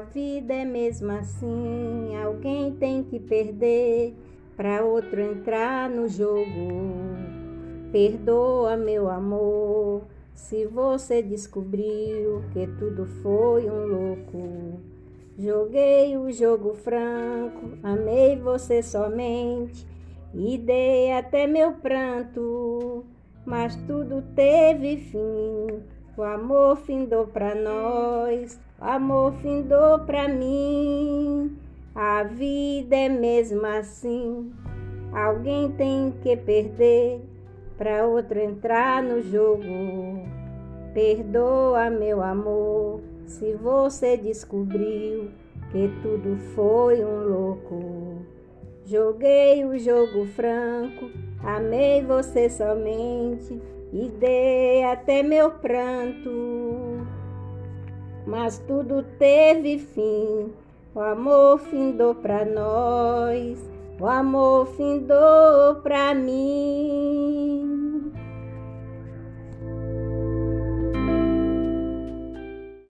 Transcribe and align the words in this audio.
vida 0.00 0.54
é 0.54 0.64
mesmo 0.64 1.12
assim, 1.12 2.16
alguém 2.22 2.72
tem 2.72 3.02
que 3.02 3.18
perder 3.18 4.14
para 4.56 4.84
outro 4.84 5.20
entrar 5.20 5.90
no 5.90 6.08
jogo. 6.08 6.46
Perdoa, 7.90 8.76
meu 8.76 9.08
amor, 9.08 10.02
se 10.34 10.66
você 10.66 11.22
descobriu 11.22 12.42
que 12.52 12.66
tudo 12.78 13.06
foi 13.22 13.68
um 13.68 13.86
louco. 13.86 14.80
Joguei 15.38 16.16
o 16.16 16.30
jogo 16.30 16.74
franco, 16.74 17.78
amei 17.82 18.36
você 18.36 18.82
somente 18.82 19.86
e 20.34 20.56
dei 20.56 21.12
até 21.12 21.46
meu 21.46 21.72
pranto, 21.72 23.04
mas 23.44 23.74
tudo 23.86 24.22
teve 24.34 24.96
fim. 24.98 25.82
O 26.16 26.22
amor 26.22 26.76
findou 26.76 27.26
pra 27.26 27.54
nós, 27.54 28.60
amor 28.82 29.32
findou 29.34 30.00
pra 30.00 30.28
mim. 30.28 31.56
A 31.94 32.22
vida 32.24 32.96
é 32.96 33.08
mesmo 33.08 33.64
assim. 33.66 34.52
Alguém 35.12 35.70
tem 35.72 36.12
que 36.22 36.36
perder 36.36 37.20
para 37.76 38.06
outro 38.06 38.38
entrar 38.38 39.02
no 39.02 39.20
jogo. 39.22 39.64
Perdoa, 40.94 41.90
meu 41.90 42.22
amor, 42.22 43.00
se 43.26 43.54
você 43.54 44.16
descobriu 44.16 45.30
que 45.70 45.88
tudo 46.02 46.36
foi 46.54 47.04
um 47.04 47.28
louco. 47.28 48.22
Joguei 48.84 49.64
o 49.64 49.78
jogo 49.78 50.26
franco, 50.26 51.10
amei 51.42 52.02
você 52.02 52.48
somente 52.50 53.60
e 53.92 54.08
dei 54.08 54.84
até 54.84 55.22
meu 55.22 55.50
pranto. 55.50 56.71
Mas 58.32 58.58
tudo 58.60 59.04
teve 59.18 59.78
fim, 59.78 60.50
o 60.94 61.00
amor 61.00 61.58
findou 61.58 62.14
pra 62.14 62.46
nós, 62.46 63.58
o 64.00 64.06
amor 64.06 64.68
findou 64.68 65.74
pra 65.82 66.14
mim. 66.14 67.41